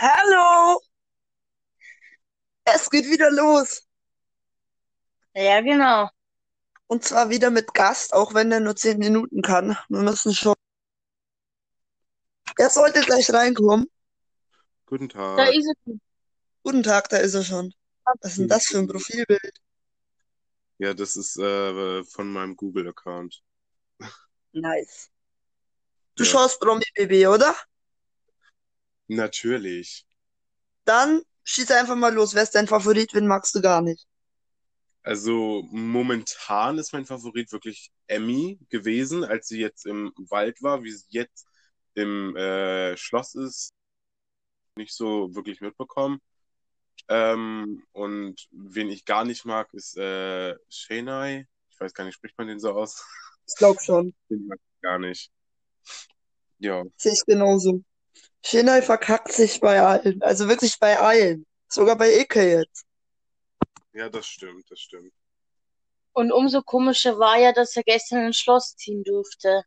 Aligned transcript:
Hallo, 0.00 0.80
es 2.64 2.88
geht 2.90 3.06
wieder 3.06 3.30
los. 3.30 3.82
Ja, 5.34 5.60
genau. 5.60 6.08
Und 6.88 7.04
zwar 7.04 7.30
wieder 7.30 7.50
mit 7.50 7.74
Gast, 7.74 8.12
auch 8.12 8.34
wenn 8.34 8.50
er 8.50 8.58
nur 8.60 8.74
zehn 8.76 8.98
Minuten 8.98 9.42
kann. 9.42 9.76
Wir 9.88 10.00
müssen 10.00 10.34
schon. 10.34 10.54
Er 12.58 12.68
sollte 12.70 13.00
gleich 13.00 13.32
reinkommen. 13.32 13.86
Guten 14.86 15.08
Da 15.36 15.44
Tag. 15.44 15.54
ist 15.54 15.66
es. 15.86 15.94
Guten 16.64 16.82
Tag, 16.82 17.08
da 17.08 17.18
ist 17.18 17.34
er 17.34 17.44
schon. 17.44 17.72
Was 18.04 18.32
ist 18.32 18.38
denn 18.38 18.48
das 18.48 18.66
für 18.66 18.78
ein 18.78 18.88
Profilbild? 18.88 19.60
Ja, 20.78 20.94
das 20.94 21.16
ist 21.16 21.36
äh, 21.38 22.04
von 22.04 22.32
meinem 22.32 22.56
Google-Account. 22.56 23.42
Nice. 24.54 25.08
Du 26.16 26.24
Ja. 26.24 26.30
schaust 26.30 26.60
Promi 26.60 26.84
BB, 26.94 27.26
oder? 27.28 27.54
Natürlich. 29.08 30.06
Dann 30.84 31.22
schieß 31.44 31.70
einfach 31.72 31.96
mal 31.96 32.12
los. 32.12 32.34
Wer 32.34 32.42
ist 32.42 32.54
dein 32.54 32.66
Favorit? 32.66 33.14
Wen 33.14 33.26
magst 33.26 33.54
du 33.54 33.60
gar 33.60 33.82
nicht? 33.82 34.06
Also 35.02 35.62
momentan 35.70 36.78
ist 36.78 36.92
mein 36.92 37.06
Favorit 37.06 37.52
wirklich 37.52 37.92
Emmy 38.08 38.58
gewesen, 38.70 39.22
als 39.22 39.46
sie 39.46 39.60
jetzt 39.60 39.86
im 39.86 40.12
Wald 40.30 40.60
war, 40.62 40.82
wie 40.82 40.90
sie 40.90 41.06
jetzt 41.10 41.46
im 41.94 42.34
äh, 42.36 42.96
Schloss 42.96 43.36
ist, 43.36 43.70
nicht 44.76 44.92
so 44.92 45.32
wirklich 45.34 45.60
mitbekommen. 45.60 46.20
Ähm, 47.08 47.84
und 47.92 48.48
wen 48.50 48.90
ich 48.90 49.04
gar 49.04 49.24
nicht 49.24 49.44
mag, 49.44 49.72
ist 49.74 49.96
äh, 49.96 50.56
Shenai. 50.68 51.46
Ich 51.70 51.78
weiß 51.78 51.94
gar 51.94 52.04
nicht, 52.04 52.14
spricht 52.14 52.36
man 52.36 52.48
den 52.48 52.58
so 52.58 52.72
aus? 52.72 53.04
Ich 53.46 53.54
glaub 53.56 53.80
schon. 53.80 54.12
Den 54.28 54.46
mag 54.48 54.58
ich 54.58 54.82
gar 54.82 54.98
nicht. 54.98 55.30
Ja, 56.58 56.82
Sehe 56.96 57.12
ich 57.12 57.24
genauso. 57.24 57.84
Shinai 58.46 58.80
verkackt 58.80 59.32
sich 59.32 59.60
bei 59.60 59.80
allen. 59.80 60.22
Also 60.22 60.48
wirklich 60.48 60.78
bei 60.78 60.98
allen. 60.98 61.44
Sogar 61.68 61.96
bei 61.96 62.20
Ike 62.20 62.42
jetzt. 62.48 62.84
ja, 63.92 64.08
das 64.08 64.26
stimmt, 64.28 64.70
das 64.70 64.78
stimmt. 64.78 65.12
Und 66.12 66.30
umso 66.30 66.62
komischer 66.62 67.18
war 67.18 67.36
ja, 67.38 67.52
dass 67.52 67.76
er 67.76 67.82
gestern 67.82 68.26
ins 68.26 68.38
Schloss 68.38 68.76
ziehen 68.76 69.02
durfte. 69.02 69.64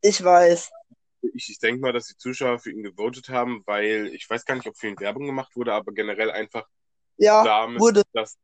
Ich 0.00 0.22
weiß. 0.22 0.70
Ich, 1.34 1.50
ich 1.50 1.58
denke 1.60 1.80
mal, 1.80 1.92
dass 1.92 2.08
die 2.08 2.16
Zuschauer 2.16 2.58
für 2.58 2.72
ihn 2.72 2.82
gewotet 2.82 3.28
haben, 3.28 3.62
weil 3.66 4.08
ich 4.08 4.28
weiß 4.28 4.44
gar 4.44 4.56
nicht, 4.56 4.66
ob 4.66 4.76
für 4.76 4.88
ihn 4.88 4.98
Werbung 4.98 5.26
gemacht 5.26 5.54
wurde, 5.54 5.72
aber 5.72 5.92
generell 5.92 6.32
einfach 6.32 6.66
Ja, 7.16 7.44
damit, 7.44 7.80
wurde. 7.80 8.02
dass 8.12 8.36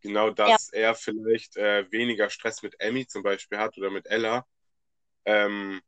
genau, 0.00 0.30
dass 0.30 0.68
er 0.72 0.94
vielleicht 0.94 1.56
äh, 1.56 1.90
weniger 1.90 2.30
Stress 2.30 2.62
mit 2.62 2.76
Emmy 2.80 3.08
zum 3.08 3.24
Beispiel 3.24 3.58
hat 3.58 3.76
oder 3.76 3.90
mit 3.90 4.06
Ella. 4.06 4.46
Ähm, 5.24 5.82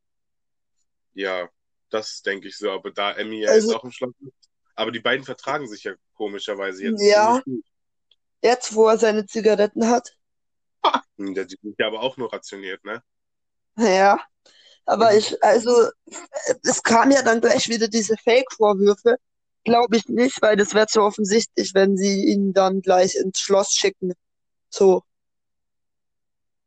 ja, 1.13 1.49
das 1.93 2.21
denke 2.21 2.47
ich 2.47 2.57
so. 2.57 2.71
Aber 2.71 2.91
da 2.91 3.11
Emmy 3.13 3.41
ja 3.41 3.49
Also- 3.51 3.67
jetzt 3.69 3.77
auch 3.79 3.83
im 3.83 3.91
Schloss 3.91 4.13
ist, 4.21 4.49
aber 4.75 4.91
die 4.91 4.99
beiden 4.99 5.25
vertragen 5.25 5.67
sich 5.67 5.83
ja 5.83 5.93
komischerweise 6.15 6.83
jetzt 6.83 7.01
Ja. 7.01 7.41
Jetzt, 8.41 8.75
wo 8.75 8.87
er 8.87 8.97
seine 8.97 9.25
Zigaretten 9.25 9.87
hat. 9.89 10.15
Hm, 11.17 11.33
Der 11.35 11.47
sind 11.47 11.75
ja 11.77 11.87
aber 11.87 12.01
auch 12.01 12.17
nur 12.17 12.33
rationiert, 12.33 12.83
ne? 12.83 13.01
Ja. 13.77 14.19
Aber 14.85 15.11
Mhm. 15.11 15.17
ich, 15.19 15.43
also, 15.43 15.89
es 16.63 16.83
kam 16.83 17.11
ja 17.11 17.21
dann 17.21 17.39
gleich 17.39 17.69
wieder 17.69 17.87
diese 17.87 18.17
Fake-Vorwürfe. 18.17 19.17
Glaube 19.63 19.95
ich 19.95 20.09
nicht, 20.09 20.41
weil 20.41 20.57
das 20.57 20.73
wäre 20.73 20.87
zu 20.87 21.01
offensichtlich, 21.01 21.73
wenn 21.73 21.95
sie 21.95 22.25
ihn 22.25 22.51
dann 22.53 22.81
gleich 22.81 23.15
ins 23.15 23.39
Schloss 23.39 23.71
schicken. 23.73 24.13
So. 24.69 25.03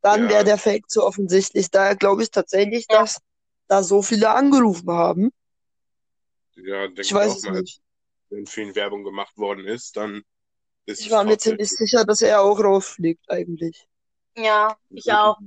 Dann 0.01 0.25
Ja. 0.25 0.31
wäre 0.31 0.45
der 0.45 0.59
Fake 0.59 0.89
zu 0.89 1.05
offensichtlich. 1.05 1.71
Daher 1.71 1.97
glaube 1.97 2.23
ich 2.23 2.31
tatsächlich, 2.31 2.87
dass 2.87 3.19
da 3.69 3.83
so 3.83 4.03
viele 4.03 4.31
angerufen 4.31 4.91
haben. 4.91 5.33
Ja, 6.57 6.87
denke 6.87 7.03
Ich 7.03 7.09
ich 7.09 7.15
weiß 7.15 7.33
auch 7.33 7.37
es 7.37 7.43
mal. 7.45 7.61
nicht. 7.61 7.81
Wenn 8.31 8.47
für 8.47 8.63
ihn 8.63 8.75
Werbung 8.75 9.05
gemacht 9.05 9.37
worden 9.37 9.67
ist, 9.67 9.97
dann 9.97 10.23
ist 10.85 11.01
Ich 11.01 11.11
war 11.11 11.25
mir 11.25 11.39
ziemlich 11.39 11.71
sicher, 11.71 12.05
dass 12.05 12.23
er 12.23 12.41
auch 12.41 12.59
rausfliegt, 12.59 13.31
eigentlich. 13.31 13.87
Ja, 14.37 14.77
ich 14.91 15.11
auch. 15.13 15.39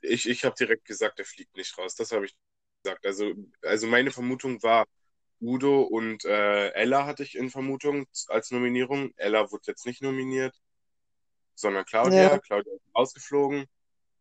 Ich, 0.00 0.28
ich 0.28 0.44
habe 0.44 0.54
direkt 0.58 0.86
gesagt, 0.86 1.18
er 1.18 1.24
fliegt 1.24 1.56
nicht 1.56 1.76
raus. 1.76 1.94
Das 1.94 2.12
habe 2.12 2.24
ich 2.24 2.34
gesagt. 2.82 3.04
Also, 3.04 3.32
also 3.62 3.86
meine 3.86 4.10
Vermutung 4.10 4.62
war, 4.62 4.86
Udo 5.40 5.82
und 5.82 6.24
äh, 6.24 6.68
Ella 6.70 7.06
hatte 7.06 7.22
ich 7.22 7.34
in 7.34 7.50
Vermutung 7.50 8.06
als 8.28 8.50
Nominierung. 8.50 9.12
Ella 9.16 9.50
wurde 9.50 9.64
jetzt 9.66 9.86
nicht 9.86 10.02
nominiert, 10.02 10.54
sondern 11.54 11.84
Claudia. 11.84 12.22
Ja. 12.22 12.38
Claudia 12.38 12.72
ist 12.74 12.94
rausgeflogen. 12.94 13.66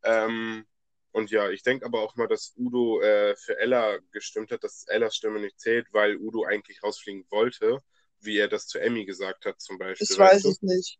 Ähm, 0.04 0.66
und 1.12 1.31
ja, 1.31 1.50
ich 1.50 1.64
denke 1.64 1.86
aber 1.86 2.02
auch 2.02 2.16
mal, 2.16 2.28
dass 2.28 2.53
Udo 2.58 3.02
äh, 3.02 3.36
für 3.36 3.58
Ella 3.59 3.97
gestimmt 4.12 4.52
hat, 4.52 4.64
dass 4.64 4.86
Ellas 4.88 5.16
Stimme 5.16 5.40
nicht 5.40 5.59
zählt, 5.59 5.88
weil 5.92 6.18
Udo 6.18 6.44
eigentlich 6.46 6.84
rausfliegen 6.84 7.25
wollte, 7.30 7.81
wie 8.20 8.38
er 8.38 8.47
das 8.47 8.68
zu 8.68 8.80
Emmy 8.80 9.06
gesagt 9.06 9.46
hat 9.46 9.59
zum 9.59 9.78
Beispiel. 9.78 10.06
Das 10.08 10.18
weißt 10.18 10.34
weiß 10.36 10.44
du? 10.44 10.50
ich 10.52 10.62
nicht. 10.62 11.00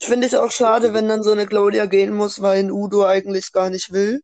Ich 0.00 0.06
finde 0.08 0.26
es 0.26 0.34
auch 0.34 0.50
schade, 0.50 0.94
wenn 0.94 1.08
dann 1.08 1.22
so 1.22 1.30
eine 1.32 1.46
Claudia 1.46 1.86
gehen 1.86 2.12
muss, 2.12 2.42
weil 2.42 2.58
ein 2.60 2.70
Udo 2.72 3.04
eigentlich 3.04 3.52
gar 3.52 3.70
nicht 3.70 3.92
will. 3.92 4.20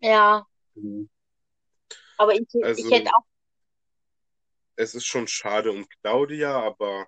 Ja, 0.00 0.46
Mhm. 0.74 1.08
aber 2.18 2.34
ich, 2.34 2.46
Also- 2.62 2.84
ich 2.86 2.90
hätte 2.94 3.10
auch, 3.10 3.24
es 4.76 4.94
ist 4.94 5.06
schon 5.06 5.26
schade 5.26 5.72
um 5.72 5.86
Claudia, 6.02 6.54
aber 6.60 7.06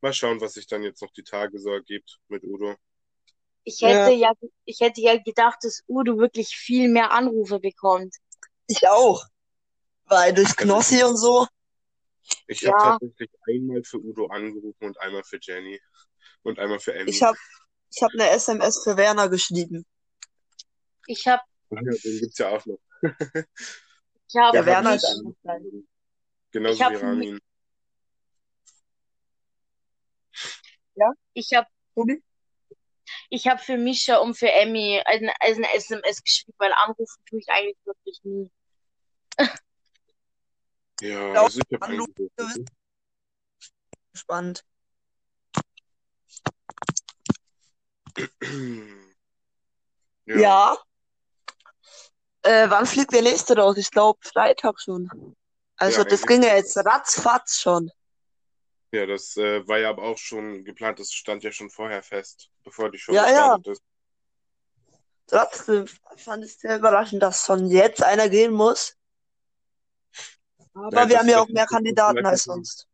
mal 0.00 0.12
schauen, 0.12 0.40
was 0.40 0.54
sich 0.54 0.66
dann 0.66 0.82
jetzt 0.82 1.02
noch 1.02 1.12
die 1.12 1.22
Tage 1.22 1.58
so 1.58 1.70
ergibt 1.70 2.18
mit 2.28 2.42
Udo. 2.42 2.74
Ich 3.64 3.80
hätte 3.82 4.10
ja, 4.12 4.32
ich 4.64 4.80
hätte 4.80 5.00
ja 5.00 5.16
gedacht, 5.16 5.58
dass 5.62 5.82
Udo 5.86 6.18
wirklich 6.18 6.48
viel 6.48 6.88
mehr 6.88 7.12
Anrufe 7.12 7.60
bekommt. 7.60 8.16
Ich 8.66 8.88
auch. 8.88 9.24
Weil 10.06 10.34
durch 10.34 10.56
Knossi 10.56 11.02
und 11.04 11.16
so. 11.16 11.46
Ich 12.46 12.60
Ja. 12.60 12.72
habe 12.72 12.98
tatsächlich 13.00 13.30
einmal 13.48 13.82
für 13.84 13.98
Udo 13.98 14.26
angerufen 14.26 14.84
und 14.84 15.00
einmal 15.00 15.22
für 15.24 15.38
Jenny 15.40 15.80
und 16.42 16.58
einmal 16.58 16.80
für 16.80 16.94
Emmy. 16.94 17.10
Ich 17.10 17.22
habe 17.22 17.38
ich 17.94 18.02
hab 18.02 18.10
eine 18.12 18.30
SMS 18.30 18.82
für 18.82 18.96
Werner 18.96 19.28
geschrieben. 19.28 19.84
Ich 21.06 21.26
habe, 21.26 21.42
Ja, 21.70 21.80
den 21.80 22.20
gibt's 22.20 22.38
ja 22.38 22.48
auch 22.48 22.64
noch. 22.66 22.78
ich 23.02 24.36
habe 24.36 24.56
Ja, 24.58 24.66
Werner 24.66 24.94
ist. 24.94 25.22
Genauso 26.50 26.74
Ich 26.74 26.82
hab 26.82 26.92
wie 26.92 26.96
Ramin. 26.96 27.40
ich 31.34 31.52
habe, 31.54 31.66
Tobi? 31.94 32.22
Ich 33.34 33.46
habe 33.48 33.58
für 33.58 33.78
Mischa 33.78 34.18
und 34.18 34.34
für 34.34 34.50
Emmy 34.52 35.00
eine, 35.06 35.32
eine 35.40 35.72
SMS 35.74 36.22
geschrieben, 36.22 36.54
weil 36.58 36.70
anrufen 36.74 37.22
tue 37.24 37.38
ich 37.40 37.48
eigentlich 37.48 37.78
wirklich 37.86 38.20
nie. 38.24 38.50
Ja, 41.00 41.32
Ja, 41.32 41.42
also 41.42 41.60
ich 41.60 41.72
habe 41.72 41.86
Anruf- 41.86 42.08
angerufen. 42.38 42.66
Spannend. 44.14 44.64
Ja. 50.26 50.36
Ja. 50.36 50.78
Äh, 52.42 52.68
wann 52.68 52.84
fliegt 52.84 53.12
der 53.14 53.22
nächste 53.22 53.56
raus? 53.56 53.78
Ich 53.78 53.90
glaube 53.90 54.18
Freitag 54.22 54.78
schon. 54.78 55.08
Also 55.76 56.00
Ja, 56.02 56.04
das 56.04 56.26
ging 56.26 56.42
ja 56.42 56.54
jetzt 56.54 56.76
ratzfatz 56.76 57.60
schon. 57.60 57.90
Ja, 58.92 59.06
das 59.06 59.36
äh, 59.38 59.66
war 59.66 59.78
ja 59.78 59.88
aber 59.88 60.02
auch 60.02 60.18
schon 60.18 60.64
geplant, 60.64 60.98
das 60.98 61.12
stand 61.12 61.42
ja 61.42 61.50
schon 61.50 61.70
vorher 61.70 62.02
fest, 62.02 62.50
bevor 62.62 62.90
die 62.90 62.98
Show 62.98 63.12
Ja, 63.12 63.26
ja. 63.30 63.56
gestartet 63.56 63.66
ist. 63.68 63.82
Trotzdem 65.26 65.86
fand 66.16 66.44
ich 66.44 66.58
sehr 66.58 66.76
überraschend, 66.76 67.22
dass 67.22 67.46
von 67.46 67.66
jetzt 67.68 68.02
einer 68.02 68.28
gehen 68.28 68.52
muss. 68.52 68.98
Aber 70.74 70.90
Nein, 70.90 71.08
wir 71.08 71.18
haben 71.18 71.28
ja 71.28 71.40
auch 71.40 71.48
mehr 71.48 71.66
Kandidaten 71.66 72.24
als 72.26 72.44
sonst. 72.44 72.86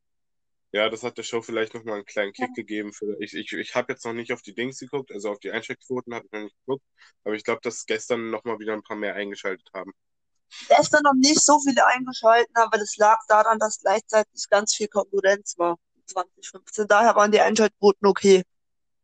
Ja, 0.70 0.88
das 0.90 1.02
hat 1.02 1.16
der 1.16 1.22
Show 1.22 1.40
vielleicht 1.40 1.74
nochmal 1.74 1.96
einen 1.96 2.04
kleinen 2.04 2.32
Kick 2.32 2.54
gegeben. 2.54 2.92
Für, 2.92 3.16
ich 3.20 3.34
ich, 3.34 3.52
ich 3.52 3.74
habe 3.74 3.92
jetzt 3.92 4.04
noch 4.04 4.12
nicht 4.12 4.32
auf 4.32 4.42
die 4.42 4.54
Dings 4.54 4.78
geguckt, 4.78 5.10
also 5.10 5.30
auf 5.30 5.38
die 5.40 5.50
Einschaltquoten 5.50 6.14
habe 6.14 6.26
ich 6.26 6.32
noch 6.32 6.42
nicht 6.42 6.56
geguckt. 6.66 6.84
Aber 7.24 7.34
ich 7.34 7.42
glaube, 7.42 7.60
dass 7.62 7.86
gestern 7.86 8.30
nochmal 8.30 8.58
wieder 8.58 8.74
ein 8.74 8.82
paar 8.82 8.96
mehr 8.96 9.14
eingeschaltet 9.14 9.68
haben. 9.74 9.92
Gestern 10.68 11.02
noch 11.02 11.14
nicht 11.14 11.42
so 11.42 11.58
viele 11.60 11.84
eingeschalten, 11.86 12.54
aber 12.56 12.78
das 12.78 12.96
lag 12.96 13.18
daran, 13.28 13.58
dass 13.58 13.80
gleichzeitig 13.80 14.48
ganz 14.48 14.74
viel 14.74 14.88
Konkurrenz 14.88 15.56
war. 15.58 15.78
2015. 16.08 16.86
Daher 16.88 17.14
waren 17.16 17.30
die 17.32 17.40
Einschaltquoten 17.40 18.06
okay. 18.08 18.42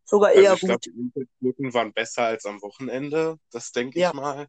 Sogar 0.04 0.30
Also 0.30 0.42
eher 0.42 0.54
ich 0.54 0.60
glaube, 0.60 0.80
gut. 0.80 0.86
die 0.86 0.90
Einschaltquoten 1.00 1.74
waren 1.74 1.92
besser 1.92 2.24
als 2.24 2.44
am 2.46 2.60
Wochenende. 2.62 3.38
Das 3.50 3.72
denke 3.72 3.98
Ja. 4.00 4.08
ich 4.08 4.14
mal. 4.14 4.48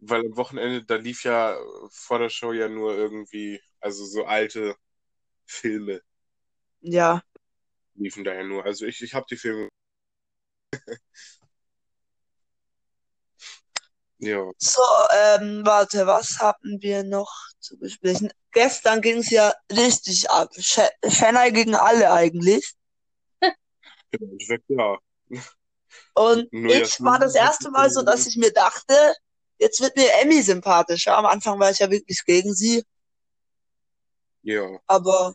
Weil 0.00 0.24
am 0.26 0.36
Wochenende, 0.36 0.84
da 0.84 0.96
lief 0.96 1.24
ja 1.24 1.58
vor 1.90 2.18
der 2.18 2.30
Show 2.30 2.52
ja 2.52 2.68
nur 2.68 2.94
irgendwie, 2.96 3.60
also 3.80 4.04
so 4.04 4.24
alte 4.24 4.74
Filme 5.46 6.00
Ja. 6.80 7.22
liefen 7.94 8.24
da 8.24 8.34
ja 8.34 8.44
nur. 8.44 8.64
Also 8.64 8.86
ich, 8.86 9.02
ich 9.02 9.14
habe 9.14 9.26
die 9.28 9.36
Filme. 9.36 9.68
Ja. 14.20 14.50
So, 14.58 14.82
ähm, 15.12 15.62
warte, 15.64 16.06
was 16.06 16.38
haben 16.38 16.78
wir 16.80 17.02
noch 17.02 17.32
zu 17.58 17.78
besprechen? 17.78 18.30
Gestern 18.52 19.00
ging 19.00 19.18
es 19.18 19.30
ja 19.30 19.52
richtig 19.72 20.30
ab. 20.30 20.50
Chennai 20.54 21.50
gegen 21.50 21.74
alle 21.74 22.12
eigentlich. 22.12 22.74
Im 24.10 24.22
Endeffekt, 24.22 24.64
ja. 24.68 24.98
Und 26.14 26.52
Nur 26.52 26.72
ich 26.72 26.80
Jasmin 26.80 27.08
war 27.08 27.18
das 27.18 27.34
erste 27.34 27.70
Mal 27.70 27.90
so, 27.90 28.02
dass 28.02 28.26
ich 28.26 28.36
mir 28.36 28.52
dachte, 28.52 29.14
jetzt 29.58 29.80
wird 29.80 29.96
mir 29.96 30.12
Emmy 30.20 30.42
sympathischer. 30.42 31.16
Am 31.16 31.26
Anfang 31.26 31.58
war 31.58 31.70
ich 31.70 31.78
ja 31.78 31.90
wirklich 31.90 32.24
gegen 32.24 32.54
sie. 32.54 32.84
Ja. 34.42 34.66
Aber 34.86 35.34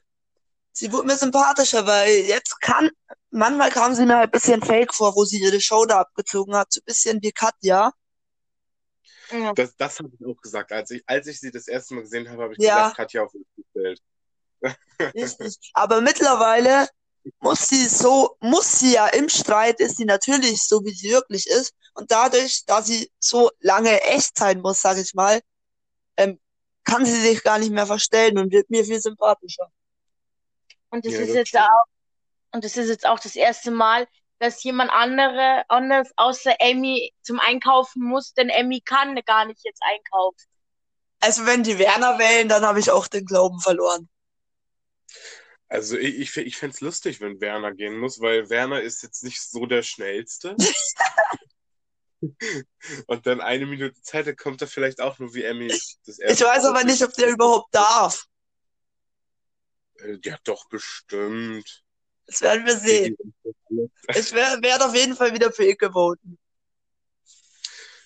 sie 0.74 0.92
wurde 0.92 1.08
mir 1.08 1.18
sympathischer, 1.18 1.88
weil 1.88 2.12
jetzt 2.26 2.60
kann, 2.62 2.90
manchmal 3.32 3.72
kam 3.72 3.96
sie 3.96 4.06
mir 4.06 4.18
halt 4.18 4.30
ein 4.30 4.32
bisschen 4.32 4.62
fake 4.62 4.94
vor, 4.94 5.16
wo 5.16 5.26
sie 5.26 5.42
ihre 5.42 5.62
Show 5.62 5.86
da 5.86 6.02
abgezogen 6.02 6.56
hat. 6.56 6.72
So 6.72 6.82
ein 6.82 6.86
bisschen 6.86 7.22
wie 7.22 7.32
Katja. 7.32 7.92
Ja. 9.42 9.54
Das, 9.54 9.76
das 9.76 10.00
habe 10.00 10.10
ich 10.20 10.26
auch 10.26 10.40
gesagt. 10.42 10.72
Als 10.72 10.92
ich, 10.92 11.04
als 11.08 11.28
ich 11.28 11.40
sie 11.40 11.52
das 11.52 11.68
erste 11.68 11.96
Mal 11.96 12.02
gesehen 12.02 12.30
habe, 12.30 12.44
habe 12.44 12.54
ich 12.54 12.60
Ja. 12.60 12.76
gesagt, 12.76 12.98
Katja 12.98 13.24
auf 13.24 13.34
uns 13.34 13.46
gestellt. 13.56 14.02
Richtig. 15.14 15.58
Aber 15.74 16.02
mittlerweile 16.02 16.88
muss 17.40 17.68
sie 17.68 17.86
so, 17.88 18.38
muss 18.40 18.80
sie 18.80 18.94
ja 18.94 19.08
im 19.08 19.30
Streit, 19.30 19.80
ist 19.80 19.98
sie 19.98 20.06
natürlich 20.06 20.64
so, 20.64 20.84
wie 20.84 20.94
sie 20.94 21.10
wirklich 21.10 21.48
ist. 21.48 21.74
Und 21.94 22.12
dadurch, 22.12 22.64
da 22.66 22.82
sie 22.82 23.12
so 23.20 23.50
lange 23.60 24.02
echt 24.04 24.38
sein 24.38 24.62
muss, 24.62 24.82
sag 24.82 24.98
ich 24.98 25.14
mal, 25.14 25.42
ähm, 26.18 26.40
kann 26.84 27.06
sie 27.06 27.20
sich 27.20 27.44
gar 27.44 27.58
nicht 27.60 27.72
mehr 27.72 27.88
verstellen 27.88 28.38
und 28.38 28.52
wird 28.52 28.70
mir 28.70 28.86
viel 28.86 29.02
sympathischer. 29.02 29.72
Und 30.90 31.06
das 31.06 31.14
Ja, 31.14 31.20
ist 31.22 31.30
das 31.30 31.36
jetzt 31.36 31.48
stimmt. 31.50 31.64
auch, 31.64 31.84
und 32.54 32.64
das 32.64 32.78
ist 32.78 32.90
jetzt 32.90 33.06
auch 33.06 33.20
das 33.20 33.36
erste 33.36 33.72
Mal, 33.72 34.08
dass 34.40 34.64
jemand 34.64 34.92
andere, 34.92 35.64
anders 35.70 36.12
außer 36.18 36.56
Emmy 36.60 37.14
zum 37.22 37.40
Einkaufen 37.40 38.04
muss, 38.04 38.34
denn 38.34 38.50
Emmy 38.50 38.82
kann 38.82 39.16
gar 39.26 39.46
nicht 39.46 39.64
jetzt 39.64 39.82
einkaufen. 39.84 40.48
Also 41.20 41.46
wenn 41.46 41.64
die 41.64 41.80
Werner 41.80 42.20
wählen, 42.20 42.50
dann 42.50 42.66
habe 42.66 42.80
ich 42.80 42.92
auch 42.92 43.08
den 43.08 43.26
Glauben 43.26 43.60
verloren. 43.60 44.10
Also 45.68 45.98
ich, 45.98 46.20
ich, 46.20 46.38
ich 46.38 46.58
fände 46.58 46.76
es 46.76 46.82
lustig, 46.82 47.22
wenn 47.22 47.42
Werner 47.42 47.74
gehen 47.74 47.98
muss, 47.98 48.20
weil 48.22 48.50
Werner 48.50 48.82
ist 48.82 49.02
jetzt 49.02 49.24
nicht 49.24 49.42
so 49.42 49.66
der 49.66 49.82
Schnellste. 49.82 50.56
Und 53.08 53.26
dann 53.26 53.42
eine 53.42 53.66
Minute 53.66 54.00
Zeit, 54.02 54.28
dann 54.28 54.36
kommt 54.36 54.62
er 54.62 54.68
vielleicht 54.68 55.02
auch 55.02 55.18
nur 55.20 55.34
wie 55.34 55.44
Emmy 55.44 55.68
das 55.68 56.20
erste 56.20 56.44
Ich 56.44 56.50
weiß 56.50 56.66
aber 56.66 56.84
nicht, 56.84 57.04
ob 57.04 57.14
der 57.14 57.30
überhaupt 57.30 57.74
darf. 57.74 58.26
Äh, 60.00 60.18
Ja, 60.24 60.38
doch, 60.44 60.68
bestimmt. 60.70 61.85
Das 62.28 62.42
werden 62.42 62.66
wir 62.66 62.78
sehen. 62.78 63.16
Ich 64.16 64.34
werde 64.34 64.62
werd 64.62 64.82
auf 64.82 64.96
jeden 64.96 65.16
Fall 65.16 65.34
wieder 65.34 65.52
für 65.52 65.66
Icke 65.66 65.92
voten. 65.92 66.38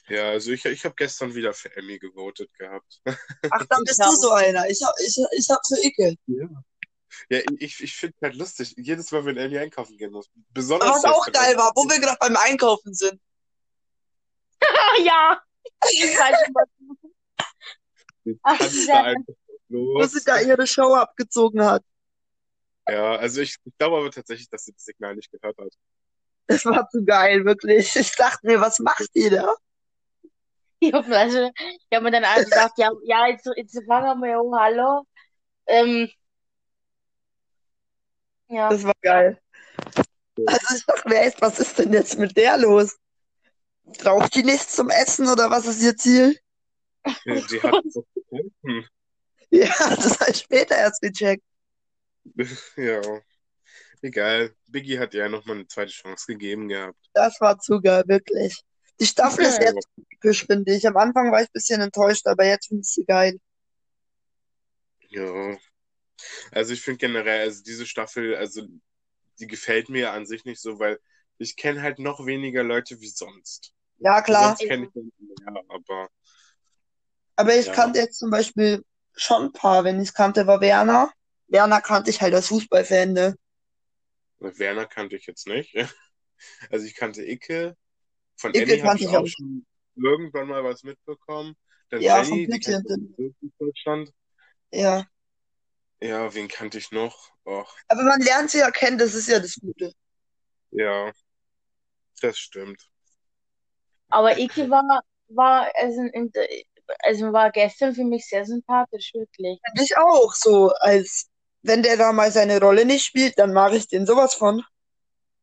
Ja, 0.10 0.30
also 0.30 0.52
ich, 0.52 0.66
ich 0.66 0.84
habe 0.86 0.96
gestern 0.96 1.36
wieder 1.36 1.54
für 1.54 1.76
Emmy 1.76 2.00
gewotet 2.00 2.52
gehabt. 2.58 3.02
Ach, 3.52 3.66
dann 3.68 3.84
bist 3.84 4.00
du 4.00 4.12
so 4.16 4.32
einer. 4.32 4.68
Ich 4.68 4.82
hab, 4.84 4.96
ich, 5.00 5.16
ich 5.38 5.50
hab 5.50 5.60
für 5.68 5.80
Icke. 5.86 6.16
Ja, 7.30 7.40
ich, 7.60 7.82
ich 7.82 7.96
finde 7.96 8.18
halt 8.22 8.36
lustig, 8.36 8.74
jedes 8.78 9.12
Mal, 9.12 9.26
wenn 9.26 9.38
Emmy 9.38 9.60
einkaufen 9.60 9.98
gehen 9.98 10.12
muss. 10.12 10.30
Besonders 10.50 10.90
Aber 10.90 10.98
was 10.98 11.06
auch 11.06 11.32
geil 11.32 11.56
war, 11.58 11.72
wo 11.76 11.88
wir 11.88 12.00
gerade 12.00 12.18
beim 12.20 12.36
Einkaufen 12.36 12.94
sind. 12.94 13.22
Ja! 15.06 15.42
Die 15.84 16.18
Wo 19.70 20.04
sie 20.06 20.24
da 20.26 20.42
ihre 20.42 20.68
Show 20.68 20.94
abgezogen 20.94 21.64
hat. 21.64 21.84
Ja, 22.92 23.16
also 23.16 23.42
ich, 23.42 23.56
ich 23.64 23.78
glaube 23.78 23.98
aber 23.98 24.12
tatsächlich, 24.12 24.50
dass 24.50 24.66
sie 24.66 24.74
das 24.74 24.86
Signal 24.86 25.16
nicht 25.16 25.32
gehört 25.32 25.58
hat. 25.58 25.74
Das 26.48 26.66
war 26.66 26.90
zu 26.90 27.06
geil, 27.06 27.46
wirklich. 27.46 27.96
Ich 27.96 28.16
dachte 28.16 28.46
mir, 28.46 28.60
was 28.60 28.80
macht 28.80 29.08
die 29.16 29.30
da? 29.30 29.54
Ich 30.82 30.94
hab, 30.94 31.06
also, 31.10 31.52
ich 31.58 31.94
hab 31.94 32.04
mir 32.04 32.12
dann 32.12 32.24
also 32.24 32.50
gesagt, 32.50 32.78
ja, 32.78 32.90
ja, 33.04 33.28
jetzt, 33.28 33.46
jetzt 33.58 33.84
fragen 33.86 34.22
wir, 34.22 34.40
oh, 34.42 34.56
hallo. 34.58 35.06
Ähm, 35.68 36.10
ja. 38.48 38.70
Das 38.70 38.86
war 38.86 38.94
geil. 39.02 39.42
Also 40.48 40.76
ich 40.78 40.86
dachte 40.86 41.10
mir 41.10 41.20
echt, 41.20 41.42
was 41.42 41.60
ist 41.60 41.78
denn 41.78 41.92
jetzt 41.92 42.18
mit 42.18 42.38
der 42.38 42.58
los? 42.58 42.98
Braucht 43.84 44.34
die 44.36 44.44
nichts 44.44 44.76
zum 44.76 44.90
Essen 44.90 45.28
oder 45.28 45.50
was 45.50 45.66
ist 45.66 45.82
ihr 45.82 45.98
Ziel? 45.98 46.40
Die, 47.26 47.46
die 47.48 47.62
hat 47.62 47.84
so. 47.90 48.06
Ja, 49.52 49.74
das 49.96 50.20
habe 50.20 50.32
ich 50.32 50.38
später 50.38 50.78
erst 50.78 51.02
gecheckt. 51.02 51.44
Ja, 52.78 53.02
egal. 54.02 54.56
Biggie 54.68 55.00
hat 55.00 55.14
ja 55.14 55.30
nochmal 55.30 55.58
eine 55.58 55.68
zweite 55.68 55.92
Chance 55.92 56.26
gegeben 56.28 56.68
gehabt. 56.68 56.98
Das 57.14 57.40
war 57.42 57.60
zu 57.60 57.82
geil, 57.82 58.04
wirklich. 58.08 58.62
Die 59.00 59.06
Staffel 59.06 59.46
ist 59.46 59.60
Ja. 59.62 59.68
jetzt 59.68 59.88
typisch, 60.12 60.46
finde 60.46 60.74
ich. 60.74 60.88
Am 60.88 60.98
Anfang 60.98 61.32
war 61.32 61.42
ich 61.42 61.48
ein 61.48 61.54
bisschen 61.54 61.82
enttäuscht, 61.82 62.28
aber 62.28 62.46
jetzt 62.46 62.68
finde 62.68 62.82
ich 62.82 62.90
sie 62.90 63.06
geil. 63.06 63.38
Ja. 65.10 65.58
Also 66.52 66.74
ich 66.74 66.82
finde 66.82 67.00
generell, 67.00 67.42
also 67.42 67.64
diese 67.64 67.86
Staffel, 67.86 68.36
also 68.36 68.64
die 69.40 69.48
gefällt 69.48 69.90
mir 69.90 70.12
an 70.14 70.26
sich 70.26 70.46
nicht 70.46 70.62
so, 70.62 70.80
weil 70.80 71.00
ich 71.38 71.56
kenne 71.58 71.82
halt 71.82 72.00
noch 72.00 72.26
weniger 72.26 72.64
Leute 72.64 73.00
wie 73.02 73.10
sonst. 73.10 73.74
Ja, 74.00 74.22
klar. 74.22 74.56
Sonst 74.58 74.68
kenne 74.70 74.88
ich 74.88 74.96
mehr, 74.96 75.64
aber 75.70 76.10
Aber 77.36 77.56
ich 77.56 77.66
Ja. 77.66 77.74
kannte 77.74 78.00
jetzt 78.00 78.20
zum 78.20 78.30
Beispiel 78.30 78.84
schon 79.16 79.46
ein 79.46 79.52
paar. 79.54 79.84
Wenn 79.84 79.98
ich 80.02 80.10
es 80.10 80.14
kannte, 80.14 80.46
war 80.46 80.62
Werner. 80.62 81.12
Werner 81.50 81.82
kannte 81.82 82.10
ich 82.10 82.22
halt 82.22 82.34
als 82.34 82.48
Fußballfan, 82.48 83.14
ne? 83.14 83.36
Werner 84.40 84.86
kannte 84.86 85.16
ich 85.16 85.26
jetzt 85.26 85.48
nicht. 85.48 85.76
Also 86.72 86.86
ich 86.86 86.96
kannte 86.96 87.22
Icke. 87.26 87.76
Von 88.38 88.56
Icke 88.56 88.72
habe 88.82 88.82
kannte 88.84 89.04
ich 89.04 89.10
auch 89.10 89.20
auch. 89.20 89.28
schon 89.28 89.66
irgendwann 89.96 90.48
mal 90.48 90.64
was 90.64 90.84
mitbekommen. 90.84 91.54
Dann 91.90 92.02
Ja, 92.02 92.24
Jenny, 92.24 92.48
von 92.48 92.62
die 92.62 92.90
man 92.90 93.36
in 93.42 93.54
Deutschland. 93.60 94.14
Ja. 94.72 95.06
Ja, 96.02 96.34
wen 96.34 96.48
kannte 96.48 96.78
ich 96.78 96.92
noch? 96.92 97.32
Och, 97.46 97.76
Aber 97.90 98.04
man 98.04 98.22
lernt 98.22 98.52
sie 98.52 98.60
ja 98.60 98.72
kennen, 98.72 98.98
das 98.98 99.14
ist 99.14 99.28
ja 99.28 99.40
das 99.40 99.56
Gute. 99.56 99.92
ja, 100.72 101.12
das 102.22 102.38
stimmt. 102.40 102.90
Aber 104.10 104.38
Ike 104.38 104.70
war, 104.70 105.02
war, 105.30 105.70
also, 105.76 106.02
in- 106.02 106.32
also 107.00 107.32
war 107.32 107.52
gestern 107.52 107.94
für 107.94 108.04
mich 108.04 108.28
sehr 108.28 108.46
sympathisch, 108.46 109.14
wirklich. 109.14 109.60
Ich 109.82 109.98
auch 109.98 110.34
so, 110.34 110.70
als 110.80 111.28
wenn 111.62 111.84
der 111.84 111.98
da 111.98 112.12
mal 112.12 112.32
seine 112.32 112.60
Rolle 112.60 112.86
nicht 112.86 113.06
spielt, 113.06 113.38
dann 113.38 113.54
mache 113.54 113.78
ich 113.78 113.88
den 113.88 114.06
sowas 114.06 114.34
von. 114.34 114.64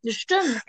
Das 0.03 0.15
stimmt. 0.15 0.63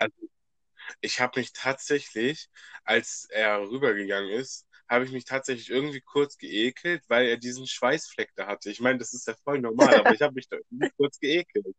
Ich 1.00 1.20
habe 1.20 1.40
mich 1.40 1.52
tatsächlich, 1.52 2.48
als 2.84 3.26
er 3.30 3.60
rübergegangen 3.60 4.30
ist, 4.30 4.66
habe 4.88 5.04
ich 5.04 5.12
mich 5.12 5.24
tatsächlich 5.24 5.68
irgendwie 5.68 6.00
kurz 6.00 6.38
geekelt, 6.38 7.02
weil 7.08 7.26
er 7.26 7.36
diesen 7.36 7.66
Schweißfleck 7.66 8.30
da 8.34 8.46
hatte. 8.46 8.70
Ich 8.70 8.80
meine, 8.80 8.98
das 8.98 9.12
ist 9.12 9.26
ja 9.26 9.34
voll 9.44 9.60
normal, 9.60 9.94
aber 10.00 10.14
ich 10.14 10.22
habe 10.22 10.34
mich 10.34 10.48
da 10.48 10.56
irgendwie 10.56 10.90
kurz 10.96 11.18
geekelt. 11.20 11.76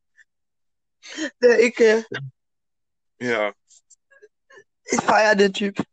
Der 1.41 1.63
Icke. 1.63 2.05
Ja, 3.19 3.53
Ich 4.85 5.01
feiere 5.01 5.35
den 5.35 5.53
Typ. 5.53 5.83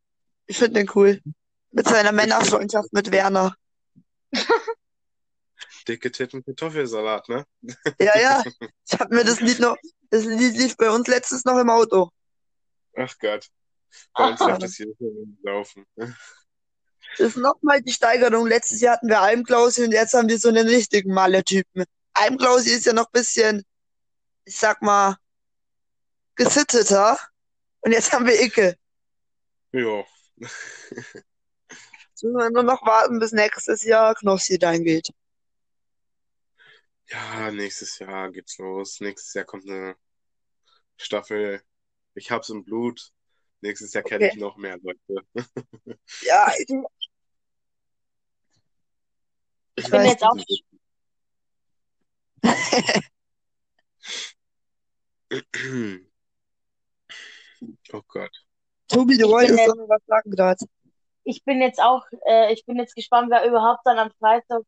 Ich 0.46 0.58
finde 0.58 0.80
den 0.80 0.90
cool. 0.94 1.20
Mit 1.72 1.88
seiner 1.88 2.12
Männerfreundschaft 2.12 2.92
mit 2.92 3.10
Werner. 3.10 3.54
dicke 5.88 6.10
Titten 6.10 6.44
Kartoffelsalat, 6.44 7.28
ne? 7.28 7.46
Ja, 7.98 8.18
ja. 8.18 8.44
Ich 8.88 8.98
habe 8.98 9.14
mir 9.14 9.24
das 9.24 9.40
Lied 9.40 9.58
noch, 9.60 9.76
das 10.10 10.24
Lied 10.24 10.56
lief 10.56 10.76
bei 10.76 10.90
uns 10.90 11.06
letztens 11.08 11.44
noch 11.44 11.58
im 11.58 11.70
Auto. 11.70 12.10
Ach 12.96 13.14
Gott. 13.18 13.48
Bei 14.14 14.30
uns 14.30 14.40
Aha. 14.40 14.50
läuft 14.50 14.62
das 14.62 14.74
hier 14.74 14.86
Laufen. 15.42 15.86
Das 15.96 17.28
ist 17.28 17.36
nochmal 17.36 17.82
die 17.82 17.92
Steigerung. 17.92 18.46
Letztes 18.46 18.80
Jahr 18.80 18.94
hatten 18.94 19.08
wir 19.08 19.20
Almklausi 19.20 19.84
und 19.84 19.92
jetzt 19.92 20.14
haben 20.14 20.28
wir 20.28 20.38
so 20.38 20.48
einen 20.48 20.68
richtigen 20.68 21.14
Malle-Typen. 21.14 21.84
Almklausi 22.14 22.70
ist 22.70 22.86
ja 22.86 22.92
noch 22.92 23.06
ein 23.06 23.12
bisschen, 23.12 23.64
ich 24.44 24.56
sag 24.56 24.82
mal, 24.82 25.16
gesitteter. 26.34 27.18
Und 27.80 27.92
jetzt 27.92 28.12
haben 28.12 28.26
wir 28.26 28.40
Icke. 28.40 28.76
Ja, 29.72 30.04
Jetzt 32.16 32.22
müssen 32.22 32.36
wir 32.36 32.50
nur 32.50 32.62
noch 32.62 32.84
warten, 32.86 33.18
bis 33.18 33.32
nächstes 33.32 33.82
Jahr 33.82 34.14
Knossi 34.14 34.58
reingeht. 34.60 35.10
Ja, 37.08 37.50
nächstes 37.50 37.98
Jahr 37.98 38.30
geht's 38.30 38.58
los. 38.58 39.00
Nächstes 39.00 39.34
Jahr 39.34 39.44
kommt 39.44 39.68
eine 39.68 39.96
Staffel. 40.96 41.62
Ich 42.14 42.30
hab's 42.30 42.48
im 42.48 42.64
Blut. 42.64 43.12
Nächstes 43.60 43.92
Jahr 43.92 44.04
kenne 44.04 44.26
Okay. 44.26 44.34
ich 44.36 44.40
noch 44.40 44.56
mehr 44.56 44.78
Leute. 44.78 45.26
Ja, 46.22 46.52
ich, 46.58 46.66
Ich 49.78 49.84
ich 49.84 49.90
bin 49.90 50.06
jetzt 50.06 50.24
auch, 50.24 50.34
Oh 57.92 58.02
Gott. 58.08 58.30
Tobi, 58.88 59.18
du 59.18 59.28
wolltest 59.28 59.58
doch 59.66 59.74
noch 59.74 59.88
was 59.88 60.02
sagen 60.06 60.30
gerade. 60.30 60.64
ich 61.24 61.44
bin 61.44 61.60
jetzt 61.60 61.80
auch, 61.80 62.04
äh, 62.26 62.52
ich 62.52 62.64
bin 62.66 62.76
jetzt 62.76 62.94
gespannt, 62.94 63.30
wer 63.30 63.46
überhaupt 63.46 63.80
dann 63.84 63.98
am 63.98 64.10
Freitag 64.18 64.62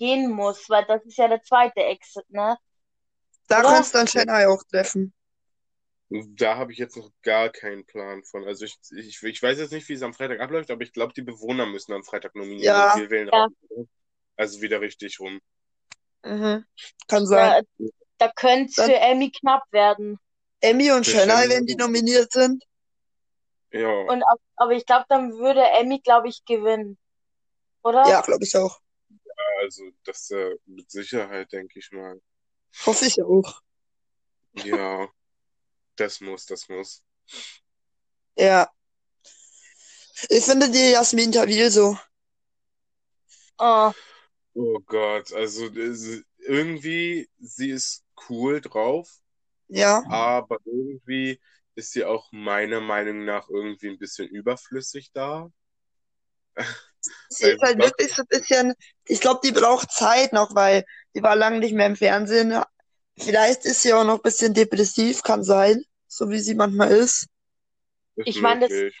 gehen 0.00 0.30
muss, 0.30 0.68
weil 0.68 0.84
das 0.86 1.04
ist 1.04 1.18
ja 1.18 1.28
der 1.28 1.42
zweite 1.42 1.80
Exit, 1.84 2.28
ne? 2.30 2.58
Da 3.46 3.60
Oder? 3.60 3.68
kannst 3.68 3.94
du 3.94 3.98
dann 3.98 4.06
Chennai 4.08 4.48
auch 4.48 4.62
treffen. 4.64 5.12
Da 6.08 6.56
habe 6.56 6.72
ich 6.72 6.78
jetzt 6.78 6.96
noch 6.96 7.10
gar 7.22 7.50
keinen 7.50 7.84
Plan 7.86 8.24
von. 8.24 8.44
Also 8.44 8.64
ich, 8.64 8.76
ich, 8.96 9.22
ich 9.22 9.42
weiß 9.42 9.58
jetzt 9.58 9.70
nicht, 9.72 9.88
wie 9.88 9.92
es 9.92 10.02
am 10.02 10.14
Freitag 10.14 10.40
abläuft, 10.40 10.70
aber 10.72 10.82
ich 10.82 10.92
glaube, 10.92 11.12
die 11.12 11.22
Bewohner 11.22 11.66
müssen 11.66 11.92
am 11.92 12.02
Freitag 12.02 12.34
nominieren 12.34 12.64
Ja. 12.64 12.94
und 12.94 13.00
wir 13.02 13.10
wählen 13.10 13.28
Ja. 13.32 13.44
auch. 13.46 13.84
Also 14.36 14.60
wieder 14.60 14.80
richtig 14.80 15.20
rum. 15.20 15.38
Mhm. 16.24 16.64
Kann 17.06 17.26
sein. 17.26 17.64
Da, 17.78 17.86
da 18.26 18.32
könnte 18.34 18.72
es 18.76 18.84
für 18.84 18.96
Emmy 18.96 19.30
knapp 19.30 19.62
werden. 19.70 20.18
Emmy 20.60 20.90
und 20.90 21.06
Chennai. 21.06 21.48
wenn 21.48 21.66
die 21.66 21.76
nominiert 21.76 22.32
sind. 22.32 22.64
Ja. 23.72 23.88
Und, 23.88 24.22
ab- 24.24 24.40
aber 24.56 24.72
ich 24.72 24.84
glaube, 24.86 25.04
dann 25.08 25.32
würde 25.38 25.62
Emmy, 25.78 26.00
glaube 26.00 26.28
ich, 26.28 26.44
gewinnen. 26.44 26.98
Oder? 27.82 28.04
Ja, 28.08 28.20
glaube 28.22 28.44
ich 28.44 28.56
auch. 28.56 28.80
Also 29.70 29.84
das 30.02 30.28
äh, 30.32 30.56
mit 30.66 30.90
Sicherheit, 30.90 31.52
denke 31.52 31.78
ich 31.78 31.92
mal. 31.92 32.20
Hoffe 32.84 33.06
ich 33.06 33.22
auch. 33.22 33.62
Ja, 34.54 35.08
das 35.96 36.20
muss, 36.20 36.46
das 36.46 36.68
muss. 36.68 37.04
Ja. 38.36 38.70
Ich 40.30 40.44
finde 40.44 40.70
die 40.70 40.92
Jasmin 40.92 41.30
Tawil 41.32 41.70
so. 41.70 41.98
Oh, 43.58 43.92
Oh 44.54 44.78
Gott, 44.86 45.32
also 45.32 45.66
irgendwie, 46.38 47.28
sie 47.38 47.70
ist 47.70 48.04
cool 48.28 48.60
drauf, 48.60 49.08
Ja. 49.68 50.02
aber 50.08 50.58
irgendwie 50.64 51.40
ist 51.76 51.92
sie 51.92 52.04
auch 52.04 52.30
meiner 52.32 52.80
Meinung 52.80 53.24
nach 53.24 53.48
irgendwie 53.48 53.88
ein 53.90 53.98
bisschen 53.98 54.28
überflüssig 54.28 55.12
da. 55.12 55.50
Sie 57.28 57.46
ist 57.50 57.62
halt 57.62 57.78
wirklich 57.78 58.12
so 58.14 58.22
ein 58.22 58.28
bisschen, 58.28 58.74
ich 59.06 59.20
glaube, 59.20 59.40
die 59.42 59.52
braucht 59.52 59.90
Zeit 59.90 60.32
noch, 60.32 60.54
weil 60.54 60.84
die 61.14 61.22
war 61.22 61.36
lange 61.36 61.58
nicht 61.58 61.74
mehr 61.74 61.86
im 61.86 61.96
Fernsehen. 61.96 62.62
Vielleicht 63.18 63.64
ist 63.64 63.82
sie 63.82 63.92
auch 63.92 64.04
noch 64.04 64.16
ein 64.16 64.22
bisschen 64.22 64.54
depressiv, 64.54 65.22
kann 65.22 65.42
sein, 65.42 65.82
so 66.06 66.28
wie 66.30 66.38
sie 66.38 66.54
manchmal 66.54 66.90
ist. 66.90 67.26
Ist 68.16 68.26
Ich 68.26 68.40
meine, 68.40 68.68
das- 68.68 68.92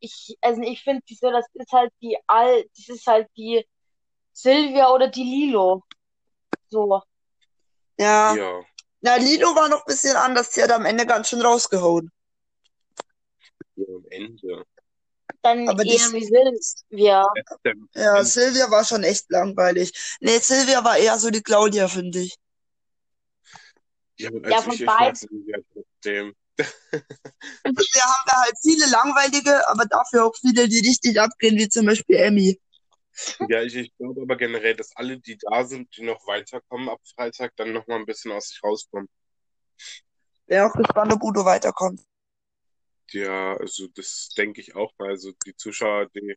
ich, 0.00 0.36
also 0.40 0.60
ich 0.62 0.82
finde 0.82 1.02
so, 1.08 1.30
das 1.30 1.46
ist 1.54 1.72
halt 1.72 1.92
die 2.00 2.18
All, 2.26 2.64
das 2.76 2.88
ist 2.96 3.06
halt 3.06 3.28
die 3.36 3.64
Silvia 4.32 4.90
oder 4.90 5.08
die 5.08 5.22
Lilo. 5.22 5.84
So. 6.68 7.02
Ja. 7.98 8.34
Ja, 8.34 8.64
Na, 9.00 9.16
Lilo 9.16 9.54
war 9.54 9.68
noch 9.68 9.80
ein 9.80 9.86
bisschen 9.86 10.16
anders, 10.16 10.50
die 10.50 10.62
hat 10.62 10.70
am 10.72 10.84
Ende 10.86 11.06
ganz 11.06 11.28
schön 11.28 11.40
rausgehauen. 11.42 12.10
ja, 13.76 13.84
am 13.94 14.04
Ende. 14.10 14.64
Dann 15.42 15.68
Aber 15.68 15.84
die 15.84 15.90
eher 15.90 16.12
wie 16.12 16.24
Silvia. 16.24 17.26
Ja, 17.94 18.24
Silvia 18.24 18.70
war 18.70 18.84
schon 18.84 19.02
echt 19.02 19.30
langweilig. 19.30 19.92
Nee, 20.20 20.38
Silvia 20.38 20.84
war 20.84 20.96
eher 20.96 21.18
so 21.18 21.30
die 21.30 21.42
Claudia, 21.42 21.88
finde 21.88 22.20
ich. 22.20 22.36
ja, 24.18 24.30
Ja, 24.30 24.56
also 24.56 24.70
von 24.70 24.86
beiden. 24.86 26.34
Wir 27.64 28.02
haben 28.02 28.24
da 28.26 28.42
halt 28.42 28.54
viele 28.62 28.86
langweilige, 28.86 29.68
aber 29.68 29.84
dafür 29.86 30.26
auch 30.26 30.34
viele, 30.40 30.68
die 30.68 30.80
richtig 30.80 31.20
abgehen, 31.20 31.56
wie 31.56 31.68
zum 31.68 31.86
Beispiel 31.86 32.16
Emmy. 32.16 32.60
Ja, 33.48 33.62
ich, 33.62 33.74
ich 33.74 33.96
glaube 33.96 34.22
aber 34.22 34.36
generell, 34.36 34.74
dass 34.74 34.94
alle, 34.96 35.18
die 35.18 35.36
da 35.38 35.64
sind, 35.64 35.88
die 35.96 36.02
noch 36.02 36.26
weiterkommen 36.26 36.88
ab 36.88 37.00
Freitag, 37.14 37.52
dann 37.56 37.72
noch 37.72 37.86
mal 37.86 37.96
ein 37.96 38.06
bisschen 38.06 38.32
aus 38.32 38.48
sich 38.48 38.62
rauskommen. 38.62 39.08
Wäre 40.46 40.66
auch 40.66 40.72
gespannt, 40.72 41.12
ob 41.12 41.22
Udo 41.22 41.44
weiterkommt. 41.44 42.00
Ja, 43.12 43.56
also 43.56 43.88
das 43.88 44.30
denke 44.36 44.60
ich 44.60 44.74
auch. 44.74 44.92
Also 44.98 45.32
die 45.46 45.54
Zuschauer, 45.54 46.08
die 46.14 46.36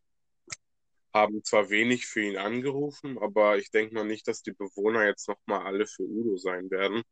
haben 1.13 1.43
zwar 1.43 1.69
wenig 1.69 2.07
für 2.07 2.21
ihn 2.21 2.37
angerufen, 2.37 3.17
aber 3.19 3.57
ich 3.57 3.71
denke 3.71 3.95
mal 3.95 4.03
nicht, 4.03 4.27
dass 4.27 4.41
die 4.41 4.51
Bewohner 4.51 5.05
jetzt 5.05 5.29
noch 5.29 5.37
mal 5.45 5.65
alle 5.65 5.87
für 5.87 6.03
Udo 6.03 6.37
sein 6.37 6.69
werden. 6.69 7.03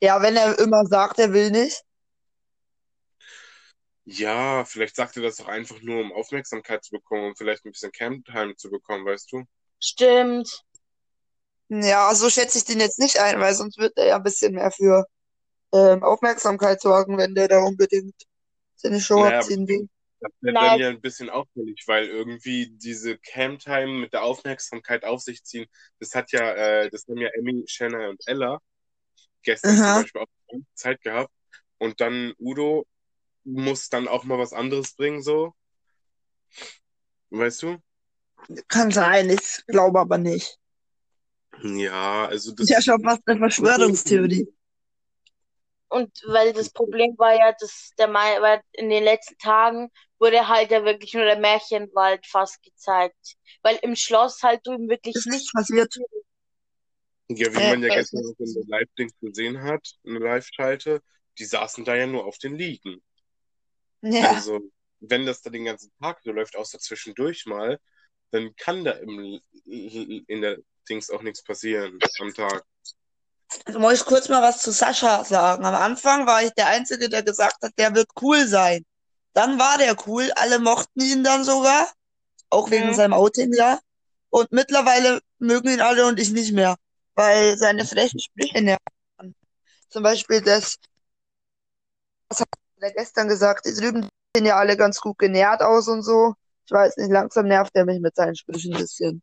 Ja, 0.00 0.20
wenn 0.20 0.36
er 0.36 0.58
immer 0.58 0.84
sagt, 0.84 1.18
er 1.18 1.32
will 1.32 1.50
nicht. 1.50 1.82
Ja, 4.04 4.64
vielleicht 4.64 4.94
sagt 4.94 5.16
er 5.16 5.22
das 5.22 5.40
auch 5.40 5.48
einfach 5.48 5.80
nur, 5.80 6.00
um 6.00 6.12
Aufmerksamkeit 6.12 6.84
zu 6.84 6.92
bekommen, 6.92 7.28
um 7.28 7.36
vielleicht 7.36 7.64
ein 7.64 7.72
bisschen 7.72 7.90
Camptime 7.90 8.54
zu 8.54 8.70
bekommen, 8.70 9.04
weißt 9.04 9.32
du? 9.32 9.44
Stimmt. 9.80 10.62
Ja, 11.68 12.14
so 12.14 12.30
schätze 12.30 12.58
ich 12.58 12.64
den 12.64 12.78
jetzt 12.78 13.00
nicht 13.00 13.18
ein, 13.18 13.40
weil 13.40 13.54
sonst 13.54 13.78
wird 13.78 13.96
er 13.96 14.06
ja 14.06 14.16
ein 14.16 14.22
bisschen 14.22 14.54
mehr 14.54 14.70
für 14.70 15.06
ähm, 15.72 16.04
Aufmerksamkeit 16.04 16.80
sorgen, 16.80 17.18
wenn 17.18 17.34
der 17.34 17.48
da 17.48 17.58
unbedingt 17.58 18.14
seine 18.76 19.00
Show 19.00 19.24
Naja, 19.24 19.38
abziehen 19.38 19.66
will. 19.68 19.88
Das 20.20 20.32
wäre 20.40 20.54
dann 20.54 20.78
ja 20.78 20.88
ein 20.88 21.00
bisschen 21.00 21.28
auffällig, 21.28 21.82
weil 21.86 22.06
irgendwie 22.06 22.70
diese 22.78 23.18
Camtime 23.18 24.00
mit 24.00 24.12
der 24.12 24.22
Aufmerksamkeit 24.22 25.04
auf 25.04 25.20
sich 25.20 25.44
ziehen, 25.44 25.66
das 26.00 26.14
hat 26.14 26.32
ja, 26.32 26.52
äh, 26.52 26.90
das 26.90 27.06
haben 27.06 27.18
ja 27.18 27.28
Emmy, 27.34 27.64
Shanna 27.66 28.08
und 28.08 28.22
Ella 28.26 28.58
gestern 29.42 29.78
Aha. 29.78 29.94
zum 29.94 30.02
Beispiel 30.02 30.20
auch 30.22 30.60
Zeit 30.74 31.00
gehabt. 31.02 31.32
Und 31.78 32.00
dann 32.00 32.34
Udo 32.38 32.86
muss 33.44 33.88
dann 33.88 34.08
auch 34.08 34.24
mal 34.24 34.38
was 34.38 34.52
anderes 34.52 34.94
bringen, 34.94 35.22
so. 35.22 35.52
Weißt 37.30 37.62
du? 37.62 37.78
Kann 38.68 38.90
sein, 38.90 39.30
ich 39.30 39.64
glaube 39.66 40.00
aber 40.00 40.18
nicht. 40.18 40.58
Ja, 41.62 42.26
also 42.26 42.52
das. 42.52 42.68
Ist 42.68 42.70
ja 42.70 42.82
schon 42.82 43.02
fast 43.02 43.22
eine 43.26 43.38
Verschwörungstheorie. 43.38 44.46
Und 45.88 46.10
weil 46.26 46.52
das 46.52 46.70
Problem 46.70 47.16
war 47.18 47.34
ja, 47.34 47.52
dass 47.52 47.92
der 47.98 48.08
Mai, 48.08 48.40
weil 48.40 48.60
in 48.72 48.90
den 48.90 49.04
letzten 49.04 49.38
Tagen 49.38 49.90
wurde 50.18 50.48
halt 50.48 50.70
ja 50.70 50.84
wirklich 50.84 51.14
nur 51.14 51.24
der 51.24 51.38
Märchenwald 51.38 52.26
fast 52.26 52.62
gezeigt. 52.62 53.36
Weil 53.62 53.78
im 53.82 53.94
Schloss 53.96 54.42
halt 54.42 54.66
drüben 54.66 54.88
wirklich 54.88 55.14
Ist 55.16 55.26
nicht 55.26 55.32
nichts 55.32 55.52
passiert. 55.52 55.94
Ja, 57.28 57.52
wie 57.54 57.60
Äh, 57.60 57.70
man 57.70 57.82
ja 57.82 57.88
äh, 57.88 57.98
gestern 57.98 58.22
noch 58.24 58.38
in 58.38 58.52
der 58.54 58.64
Live-Dings 58.66 59.12
gesehen 59.20 59.62
hat, 59.62 59.86
eine 60.04 60.18
Live-Schalte, 60.18 61.02
die 61.38 61.44
saßen 61.44 61.84
da 61.84 61.94
ja 61.96 62.06
nur 62.06 62.24
auf 62.26 62.38
den 62.38 62.56
Liegen. 62.56 63.00
Ja, 64.02 64.32
Also, 64.32 64.60
wenn 65.00 65.26
das 65.26 65.42
da 65.42 65.50
den 65.50 65.64
ganzen 65.64 65.90
Tag 66.00 66.20
so 66.22 66.32
läuft, 66.32 66.56
außer 66.56 66.78
zwischendurch 66.78 67.46
mal, 67.46 67.78
dann 68.30 68.54
kann 68.56 68.84
da 68.84 68.92
im, 68.92 69.40
in 69.64 70.40
der 70.42 70.58
Dings 70.88 71.10
auch 71.10 71.22
nichts 71.22 71.42
passieren 71.44 71.98
am 72.20 72.32
Tag. 72.34 72.64
Also 73.64 73.78
muss 73.78 73.94
ich 73.94 74.04
kurz 74.04 74.28
mal 74.28 74.42
was 74.42 74.60
zu 74.62 74.70
Sascha 74.72 75.24
sagen. 75.24 75.64
Am 75.64 75.74
Anfang 75.74 76.26
war 76.26 76.42
ich 76.42 76.50
der 76.52 76.68
Einzige, 76.68 77.08
der 77.08 77.22
gesagt 77.22 77.62
hat, 77.62 77.72
der 77.78 77.94
wird 77.94 78.08
cool 78.20 78.46
sein. 78.46 78.84
Dann 79.34 79.58
war 79.58 79.78
der 79.78 79.96
cool, 80.06 80.30
alle 80.36 80.58
mochten 80.58 81.00
ihn 81.00 81.22
dann 81.24 81.44
sogar, 81.44 81.88
auch 82.50 82.70
wegen 82.70 82.88
Mhm. 82.88 82.94
seinem 82.94 83.12
Outing, 83.12 83.52
ja. 83.54 83.78
Und 84.30 84.50
mittlerweile 84.52 85.20
mögen 85.38 85.68
ihn 85.70 85.80
alle 85.80 86.06
und 86.06 86.18
ich 86.20 86.30
nicht 86.30 86.52
mehr, 86.52 86.76
weil 87.14 87.56
seine 87.58 87.84
frechen 87.86 88.20
Sprüche 88.20 88.62
nerven. 88.62 89.34
Zum 89.88 90.02
Beispiel 90.02 90.40
das, 90.40 90.76
was 92.28 92.40
hat 92.40 92.48
er 92.80 92.92
gestern 92.92 93.28
gesagt, 93.28 93.66
die 93.66 93.74
drüben 93.74 94.08
sehen 94.34 94.46
ja 94.46 94.56
alle 94.56 94.76
ganz 94.76 95.00
gut 95.00 95.18
genährt 95.18 95.62
aus 95.62 95.88
und 95.88 96.02
so. 96.02 96.34
Ich 96.66 96.72
weiß 96.72 96.96
nicht, 96.96 97.10
langsam 97.10 97.46
nervt 97.46 97.70
er 97.74 97.84
mich 97.84 98.00
mit 98.00 98.14
seinen 98.16 98.36
Sprüchen 98.36 98.74
ein 98.74 98.80
bisschen. 98.80 99.22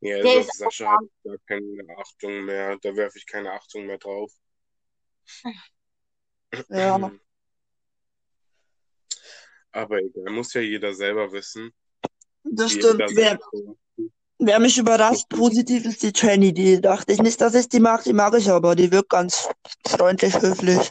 Ja, 0.00 0.22
Der 0.22 0.36
also 0.36 0.40
ist 0.40 0.58
Sascha 0.58 0.92
hat 0.92 1.04
da 1.24 1.34
keine 1.46 1.84
Achtung 1.98 2.44
mehr, 2.44 2.78
da 2.80 2.94
werfe 2.94 3.18
ich 3.18 3.26
keine 3.26 3.52
Achtung 3.52 3.86
mehr 3.86 3.98
drauf. 3.98 4.32
Ja. 6.68 7.10
Aber 9.72 9.98
egal, 9.98 10.32
muss 10.32 10.54
ja 10.54 10.60
jeder 10.60 10.94
selber 10.94 11.30
wissen. 11.32 11.72
Das 12.44 12.72
stimmt. 12.72 13.02
Wer, 13.14 13.38
wer 14.38 14.58
mich 14.60 14.78
überrascht, 14.78 15.28
positiv 15.28 15.84
ist 15.84 16.02
die 16.02 16.12
Jenny. 16.14 16.52
Die 16.54 16.80
dachte 16.80 17.12
ich 17.12 17.20
nicht, 17.20 17.40
dass 17.40 17.54
ich 17.54 17.68
die 17.68 17.80
mag, 17.80 18.04
die 18.04 18.12
mag 18.12 18.34
ich 18.34 18.48
aber. 18.50 18.74
Die 18.74 18.90
wirkt 18.90 19.10
ganz 19.10 19.48
freundlich, 19.86 20.34
höflich. 20.40 20.90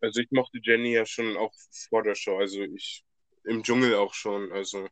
Also 0.00 0.20
ich 0.20 0.30
mochte 0.30 0.58
Jenny 0.62 0.92
ja 0.92 1.06
schon 1.06 1.36
auch 1.36 1.52
vor 1.88 2.02
der 2.02 2.14
Show, 2.14 2.36
also 2.36 2.60
ich 2.60 3.04
im 3.44 3.62
Dschungel 3.62 3.94
auch 3.94 4.12
schon, 4.12 4.52
also 4.52 4.88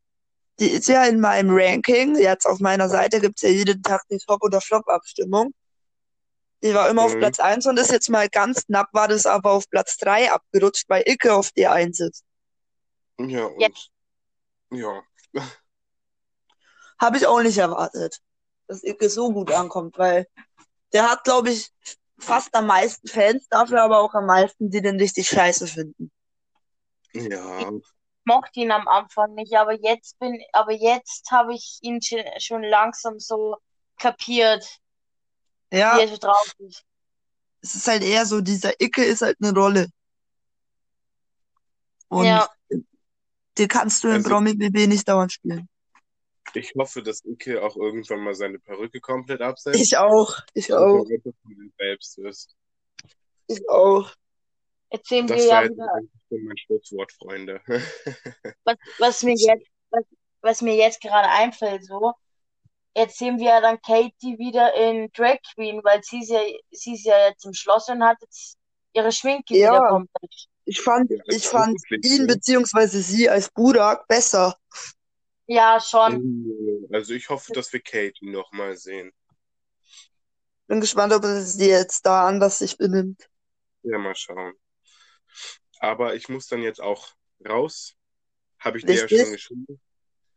Die 0.58 0.68
ist 0.70 0.88
ja 0.88 1.04
in 1.04 1.20
meinem 1.20 1.50
Ranking. 1.50 2.16
Jetzt 2.16 2.46
auf 2.46 2.60
meiner 2.60 2.88
Seite 2.88 3.20
gibt's 3.20 3.42
ja 3.42 3.50
jeden 3.50 3.82
Tag 3.82 4.02
die 4.10 4.18
Top- 4.18 4.42
oder 4.42 4.60
Flop-Abstimmung. 4.60 5.52
Die 6.62 6.72
war 6.75 6.88
immer 6.88 7.02
auf 7.04 7.14
Mhm. 7.14 7.20
Platz 7.20 7.38
1 7.38 7.66
und 7.66 7.78
ist 7.78 7.92
jetzt 7.92 8.08
mal 8.08 8.28
ganz 8.28 8.64
knapp, 8.66 8.88
war 8.92 9.08
das 9.08 9.26
aber 9.26 9.52
auf 9.52 9.68
Platz 9.70 9.96
3 9.98 10.32
abgerutscht, 10.32 10.84
weil 10.88 11.02
Icke 11.06 11.34
auf 11.34 11.50
die 11.52 11.66
1 11.66 12.00
ist. 12.00 12.25
ja 13.18 13.44
und 13.46 13.90
Ja. 14.70 15.02
ja, 15.32 15.42
Habe 16.98 17.18
ich 17.18 17.26
auch 17.26 17.42
nicht 17.42 17.58
erwartet, 17.58 18.20
dass 18.68 18.82
Icke 18.82 19.08
so 19.10 19.32
gut 19.32 19.50
ankommt, 19.52 19.98
weil 19.98 20.26
der 20.92 21.10
hat, 21.10 21.25
glaube 21.25 21.50
ich, 21.50 21.70
fast 22.18 22.54
am 22.54 22.66
meisten 22.66 23.06
Fans, 23.08 23.46
dafür 23.48 23.82
aber 23.82 23.98
auch 24.00 24.14
am 24.14 24.26
meisten, 24.26 24.70
die 24.70 24.80
den 24.80 24.98
richtig 24.98 25.28
scheiße 25.28 25.66
finden. 25.66 26.10
ja, 27.14 27.70
mochte 28.26 28.61
ihn 28.61 28.71
am 28.73 28.87
Anfang 28.88 29.35
nicht, 29.35 29.54
aber 29.54 29.73
jetzt 29.73 30.18
bin, 30.18 30.38
aber 30.52 30.73
jetzt 30.73 31.30
habe 31.30 31.54
ich 31.54 31.78
ihn 31.83 32.02
schon, 32.02 32.21
schon 32.38 32.62
langsam 32.62 33.18
so 33.18 33.56
kapiert, 33.99 34.64
wie 35.71 35.78
Ja, 35.78 35.99
er 35.99 36.09
so 36.09 36.16
drauf 36.18 36.52
ist. 36.59 36.85
es 37.62 37.75
ist 37.76 37.88
halt 37.88 38.02
eher 38.02 38.26
so, 38.26 38.40
dieser 38.40 38.73
Icke 38.80 39.04
ist 39.04 39.23
halt 39.23 39.38
eine 39.40 39.52
Rolle. 39.54 39.87
Und 42.09 42.25
Ja. 42.26 42.49
die 43.59 43.68
kannst 43.68 44.04
du 44.04 44.09
im 44.09 44.14
Also- 44.16 44.30
Promi-BB 44.30 44.87
nicht 44.87 45.09
dauernd 45.09 45.33
spielen. 45.33 45.68
ich 46.54 46.73
hoffe, 46.78 47.02
dass 47.02 47.25
Ike 47.25 47.62
auch 47.62 47.76
irgendwann 47.76 48.21
mal 48.21 48.35
seine 48.35 48.59
Perücke 48.59 49.00
komplett 49.00 49.40
absetzt 49.42 49.78
Ich 49.80 49.97
auch, 49.97 50.37
ich 50.54 50.73
auch, 50.73 51.04
selbst 51.78 52.18
ist. 52.18 52.54
ich 53.49 53.68
auch. 53.68 54.11
Jetzt 54.90 55.09
sehen 55.09 55.28
wir 55.28 55.37
Das 55.37 55.47
ja 55.47 55.64
wieder, 55.64 55.93
eigentlich 55.95 56.11
schon 56.28 56.45
mein 56.45 56.57
Schlusswort, 56.59 57.12
Freunde. 57.12 57.61
was, 58.64 58.76
was 58.99 59.23
mir 59.23 59.35
jetzt, 59.35 59.66
was, 59.90 60.05
was 60.43 60.62
mir 60.62 60.75
jetzt 60.75 61.00
gerade 61.00 61.28
einfällt, 61.28 61.85
so. 61.85 62.12
Jetzt 62.95 63.19
sehen 63.19 63.38
wir 63.38 63.47
ja 63.47 63.61
dann 63.61 63.81
Katie 63.83 64.38
wieder 64.38 64.75
in 64.75 65.11
Drag 65.12 65.38
Queen, 65.55 65.83
weil 65.85 66.02
sie 66.02 66.21
ist 66.21 66.31
ja, 66.31 66.40
sie 66.71 66.95
ist 66.95 67.05
ja 67.05 67.28
jetzt 67.28 67.45
im 67.45 67.52
Schloss 67.52 67.88
und 67.88 68.02
hat 68.02 68.16
jetzt 68.23 68.57
ihre 68.95 69.12
Schminke 69.12 69.57
Ja. 69.57 69.73
wieder 69.73 69.88
komplett. 69.88 70.49
Ich 70.64 70.81
fand, 70.81 71.11
Ja, 71.11 71.23
ich 71.28 71.47
fand 71.47 71.78
ihn 72.02 72.26
beziehungsweise 72.26 73.00
sie 73.02 73.28
als 73.28 73.50
Burak 73.50 74.09
besser. 74.09 74.57
Ja, 75.47 75.78
schon. 75.78 76.88
Also 76.90 77.14
ich 77.14 77.28
hoffe, 77.28 77.52
dass 77.52 77.73
wir 77.73 77.81
Katie 77.81 78.31
noch 78.31 78.50
mal 78.52 78.76
sehen. 78.76 79.12
Bin 80.66 80.81
gespannt, 80.81 81.12
ob 81.12 81.25
sie 81.25 81.69
jetzt 81.69 82.05
da 82.05 82.26
anders 82.26 82.59
sich 82.59 82.76
benimmt. 82.76 83.28
Ja, 83.83 83.99
mal 83.99 84.16
schauen. 84.16 84.55
Aber 85.81 86.14
ich 86.14 86.28
muss 86.28 86.47
dann 86.47 86.62
jetzt 86.62 86.81
auch 86.81 87.14
raus. 87.47 87.95
Habe 88.59 88.78
ich 88.78 88.85
dir 88.85 88.95
ja 88.95 89.09
schon 89.09 89.33
geschrieben. 89.33 89.81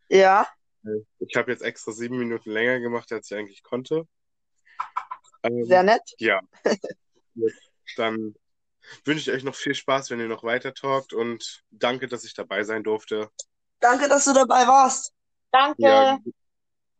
Ja, 0.09 0.47
Ich 1.19 1.35
habe 1.35 1.51
jetzt 1.51 1.61
extra 1.61 1.91
sieben 1.91 2.17
Minuten 2.17 2.51
länger 2.51 2.79
gemacht, 2.79 3.11
als 3.11 3.31
ich 3.31 3.37
eigentlich 3.37 3.63
konnte. 3.63 4.07
Ähm, 5.43 5.63
sehr 5.65 5.83
nett. 5.83 6.01
ja, 6.17 6.41
Gut, 7.35 7.53
dann 7.95 8.35
wünsche 9.05 9.29
ich 9.31 9.35
euch 9.37 9.43
noch 9.43 9.55
viel 9.55 9.75
Spaß, 9.75 10.09
wenn 10.09 10.19
ihr 10.19 10.27
noch 10.27 10.43
weiter 10.43 10.73
talkt 10.73 11.13
und 11.13 11.63
danke, 11.69 12.07
dass 12.07 12.25
ich 12.25 12.33
dabei 12.33 12.63
sein 12.63 12.83
durfte. 12.83 13.29
Danke, 13.79 14.09
dass 14.09 14.25
du 14.25 14.33
dabei 14.33 14.67
warst. 14.67 15.13
Danke. 15.51 15.81
Ja, 15.81 16.19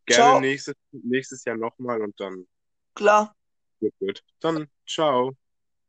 gerne 0.06 0.32
Ciao. 0.32 0.40
nächstes, 0.40 0.76
nächstes 0.92 1.44
Jahr 1.44 1.58
nochmal 1.58 2.02
und 2.02 2.18
dann 2.20 2.48
Klar. 2.96 3.36
wird 3.80 3.94
gut. 4.00 4.24
Dann 4.40 4.70
ciao. 4.88 5.36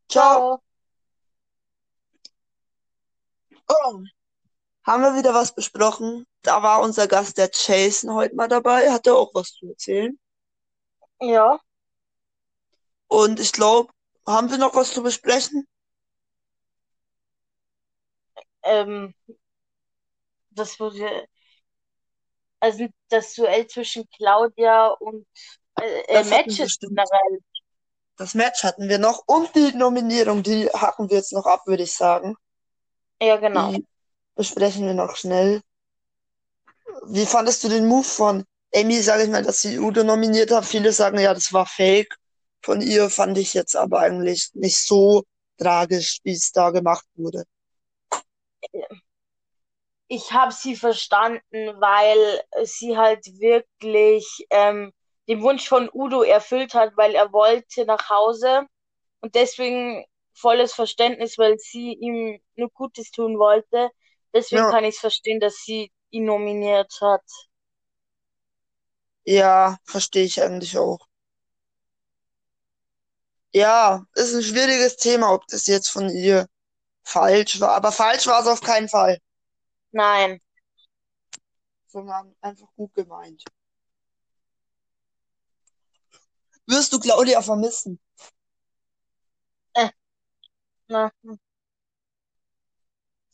Ciao. 0.08 0.60
Oh. 3.70 4.02
Haben 4.84 5.02
wir 5.02 5.16
wieder 5.16 5.34
was 5.34 5.54
besprochen? 5.54 6.26
Da 6.42 6.62
war 6.62 6.80
unser 6.80 7.06
Gast, 7.06 7.38
der 7.38 7.50
Jason, 7.52 8.14
heute 8.14 8.34
mal 8.34 8.48
dabei. 8.48 8.90
Hatte 8.90 9.14
auch 9.14 9.30
was 9.34 9.52
zu 9.52 9.68
erzählen. 9.68 10.18
Ja. 11.20 11.60
Und 13.06 13.38
ich 13.38 13.52
glaube, 13.52 13.92
haben 14.26 14.50
wir 14.50 14.58
noch 14.58 14.74
was 14.74 14.92
zu 14.92 15.02
besprechen? 15.02 15.68
Ähm, 18.62 19.14
das 20.50 20.78
wurde, 20.80 21.26
also 22.60 22.86
das 23.08 23.34
Duell 23.34 23.66
zwischen 23.66 24.08
Claudia 24.10 24.88
und 24.88 25.26
äh, 25.80 26.00
äh, 26.08 26.24
Matches 26.24 26.78
generell. 26.78 27.40
Das 28.16 28.34
Match 28.34 28.64
hatten 28.64 28.88
wir 28.88 28.98
noch 28.98 29.22
und 29.26 29.54
die 29.54 29.72
Nominierung, 29.72 30.42
die 30.42 30.68
hacken 30.68 31.08
wir 31.08 31.18
jetzt 31.18 31.32
noch 31.32 31.46
ab, 31.46 31.66
würde 31.66 31.84
ich 31.84 31.94
sagen. 31.94 32.36
Ja, 33.20 33.36
genau. 33.36 33.70
Die 33.70 33.86
besprechen 34.34 34.86
wir 34.86 34.94
noch 34.94 35.16
schnell. 35.16 35.60
Wie 37.06 37.26
fandest 37.26 37.64
du 37.64 37.68
den 37.68 37.86
Move 37.86 38.04
von 38.04 38.44
Amy, 38.74 39.00
sage 39.00 39.24
ich 39.24 39.30
mal, 39.30 39.42
dass 39.42 39.62
sie 39.62 39.78
Udo 39.78 40.04
nominiert 40.04 40.50
hat? 40.50 40.64
Viele 40.64 40.92
sagen 40.92 41.18
ja, 41.18 41.34
das 41.34 41.52
war 41.52 41.66
Fake. 41.66 42.16
Von 42.62 42.80
ihr 42.80 43.10
fand 43.10 43.38
ich 43.38 43.54
jetzt 43.54 43.74
aber 43.76 44.00
eigentlich 44.00 44.50
nicht 44.54 44.78
so 44.78 45.24
tragisch, 45.58 46.18
wie 46.24 46.32
es 46.32 46.52
da 46.52 46.70
gemacht 46.70 47.04
wurde. 47.14 47.44
Ich 50.08 50.32
habe 50.32 50.52
sie 50.52 50.76
verstanden, 50.76 51.40
weil 51.52 52.42
sie 52.64 52.96
halt 52.96 53.24
wirklich 53.40 54.46
ähm, 54.50 54.92
den 55.28 55.42
Wunsch 55.42 55.68
von 55.68 55.88
Udo 55.92 56.22
erfüllt 56.22 56.74
hat, 56.74 56.96
weil 56.96 57.14
er 57.14 57.32
wollte 57.32 57.84
nach 57.86 58.10
Hause 58.10 58.66
und 59.20 59.34
deswegen 59.34 60.04
volles 60.40 60.74
Verständnis, 60.74 61.38
weil 61.38 61.58
sie 61.58 61.92
ihm 61.94 62.40
nur 62.56 62.70
Gutes 62.70 63.10
tun 63.12 63.38
wollte. 63.38 63.90
Deswegen 64.34 64.66
Ja. 64.66 64.70
kann 64.70 64.84
ich 64.84 64.94
es 64.96 65.00
verstehen, 65.00 65.40
dass 65.40 65.56
sie 65.64 65.92
ihn 66.10 66.24
nominiert 66.26 66.92
hat. 67.00 67.22
Ja, 69.24 69.78
verstehe 69.84 70.24
ich 70.24 70.42
eigentlich 70.42 70.76
auch. 70.76 71.06
Ja, 73.52 74.06
ist 74.14 74.34
ein 74.34 74.42
schwieriges 74.42 74.96
Thema, 74.96 75.32
ob 75.32 75.46
das 75.48 75.66
jetzt 75.68 75.88
von 75.90 76.08
ihr 76.10 76.46
falsch 77.04 77.60
war. 77.60 77.72
Aber 77.72 77.92
falsch 77.92 78.26
war 78.28 78.40
es 78.42 78.48
auf 78.48 78.60
keinen 78.62 78.88
Fall, 78.88 79.18
Nein, 79.92 80.40
sondern 81.88 82.34
einfach 82.40 82.68
gut 82.74 82.94
gemeint. 82.94 83.44
Wirst 86.66 86.94
du 86.94 86.98
Claudia 86.98 87.42
vermissen? 87.42 88.00
Na, 90.90 91.10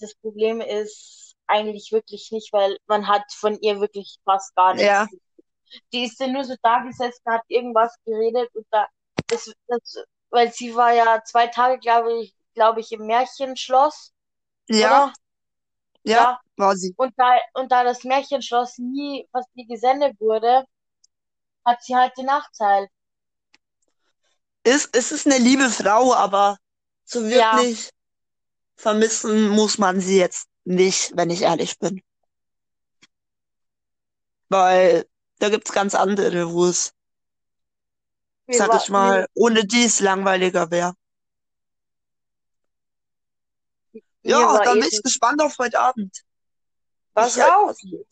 das 0.01 0.15
Problem 0.17 0.61
ist 0.61 1.35
eigentlich 1.47 1.93
wirklich 1.93 2.31
nicht, 2.33 2.53
weil 2.53 2.77
man 2.87 3.09
hat 3.09 3.25
von 3.33 3.59
ihr 3.61 3.81
wirklich 3.81 4.19
fast 4.25 4.55
gar 4.57 4.75
nichts. 4.75 4.87
Ja. 4.87 5.07
Die 5.93 6.05
ist 6.05 6.21
ja 6.21 6.29
nur 6.29 6.45
so 6.45 6.55
da 6.63 6.81
gesessen, 6.81 7.23
hat 7.27 7.43
irgendwas 7.49 7.95
geredet 8.05 8.55
und 8.55 8.67
da, 8.71 8.87
das, 9.29 9.53
das, 9.67 10.05
weil 10.31 10.53
sie 10.53 10.75
war 10.75 10.93
ja 10.93 11.23
zwei 11.25 11.47
Tage, 11.49 11.79
glaube 11.79 12.21
ich, 12.21 12.35
glaube 12.55 12.81
ich, 12.81 12.93
im 12.93 13.07
Märchenschloss, 13.07 14.13
Ja, 14.69 15.13
ja, 16.05 16.15
Ja. 16.15 16.41
war 16.57 16.77
sie. 16.77 16.95
Und 16.97 17.15
da, 17.17 17.39
und 17.55 17.73
da 17.73 17.85
das 17.85 18.05
Märchenschloss 18.05 18.79
nie, 18.79 19.29
fast 19.33 19.55
nie 19.55 19.67
gesendet 19.67 20.19
wurde, 20.21 20.65
hat 21.65 21.83
sie 21.83 21.97
halt 21.97 22.17
den 22.17 22.27
Nachteil. 22.27 22.89
Ist, 24.65 24.97
es 24.97 25.13
ist 25.13 25.27
eine 25.27 25.39
liebe 25.39 25.69
Frau, 25.69 26.15
aber 26.15 26.59
so 27.07 27.21
Ja. 27.25 27.57
wirklich 27.57 27.91
vermissen 28.77 29.49
muss 29.49 29.79
man 29.79 30.01
sie 30.01 30.19
jetzt 30.19 30.49
nicht, 30.65 31.17
wenn 31.17 31.31
ich 31.31 31.43
ehrlich 31.43 31.79
bin. 31.79 32.03
Weil 34.49 35.07
da 35.39 35.49
gibt's 35.49 35.73
ganz 35.73 35.95
andere, 35.95 36.53
wo 36.53 36.67
es, 36.67 36.93
sag 38.49 38.75
ich 38.75 38.91
mal, 38.91 39.27
ohne 39.35 39.65
die 39.65 39.85
es 39.85 40.01
langweiliger 40.01 40.71
wäre. 40.71 40.95
Ja, 44.23 44.59
dann 44.59 44.79
eh 44.79 44.81
bin 44.81 44.89
ich 44.91 45.03
gespannt 45.03 45.41
auf 45.41 45.57
heute 45.59 45.79
Abend. 45.79 46.23
Was 47.15 47.37
Ich 47.37 47.43
heute 47.43 47.57
auch. 47.57 47.67
passiert. 47.69 48.07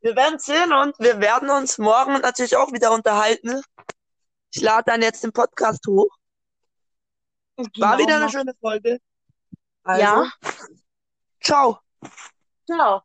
Wir 0.00 0.14
werden 0.14 0.38
sehen 0.38 0.72
und 0.72 0.98
wir 1.00 1.18
werden 1.20 1.50
uns 1.50 1.78
morgen 1.78 2.20
natürlich 2.20 2.56
auch 2.56 2.72
wieder 2.72 2.92
unterhalten. 2.92 3.60
Ich 4.52 4.62
lade 4.62 4.84
dann 4.86 5.02
jetzt 5.02 5.24
den 5.24 5.32
Podcast 5.32 5.84
hoch. 5.86 6.17
War 7.58 7.66
Genau, 7.72 7.98
wieder 7.98 8.16
eine 8.16 8.30
schöne 8.30 8.54
Folge. 8.60 8.98
Also, 9.84 10.02
Ja, 10.02 10.32
ciao. 11.40 11.80
ciao. 12.66 13.02